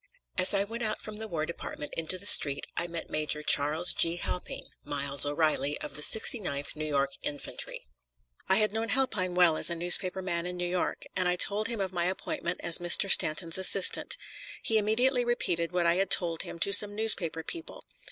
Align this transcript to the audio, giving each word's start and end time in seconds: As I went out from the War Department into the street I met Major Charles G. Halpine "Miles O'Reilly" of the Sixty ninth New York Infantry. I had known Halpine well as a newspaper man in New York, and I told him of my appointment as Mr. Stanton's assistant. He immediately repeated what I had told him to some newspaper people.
As 0.35 0.55
I 0.55 0.63
went 0.63 0.81
out 0.81 0.99
from 0.99 1.17
the 1.17 1.27
War 1.27 1.45
Department 1.45 1.93
into 1.95 2.17
the 2.17 2.25
street 2.25 2.65
I 2.75 2.87
met 2.87 3.11
Major 3.11 3.43
Charles 3.43 3.93
G. 3.93 4.15
Halpine 4.15 4.65
"Miles 4.83 5.27
O'Reilly" 5.27 5.79
of 5.79 5.93
the 5.95 6.01
Sixty 6.01 6.39
ninth 6.39 6.75
New 6.75 6.87
York 6.87 7.11
Infantry. 7.21 7.85
I 8.49 8.55
had 8.57 8.73
known 8.73 8.89
Halpine 8.89 9.35
well 9.35 9.57
as 9.57 9.69
a 9.69 9.75
newspaper 9.75 10.23
man 10.23 10.47
in 10.47 10.57
New 10.57 10.65
York, 10.67 11.03
and 11.15 11.29
I 11.29 11.35
told 11.35 11.67
him 11.67 11.79
of 11.79 11.93
my 11.93 12.05
appointment 12.05 12.61
as 12.63 12.79
Mr. 12.79 13.11
Stanton's 13.11 13.59
assistant. 13.59 14.17
He 14.63 14.79
immediately 14.79 15.23
repeated 15.23 15.71
what 15.71 15.85
I 15.85 15.97
had 15.97 16.09
told 16.09 16.41
him 16.41 16.57
to 16.57 16.71
some 16.73 16.95
newspaper 16.95 17.43
people. 17.43 17.85